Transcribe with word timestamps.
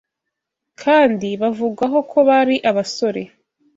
kandi 0.81 1.27
bavugwaho 1.41 1.99
ko 2.11 2.17
bari 2.29 2.55
abasore 2.69 3.21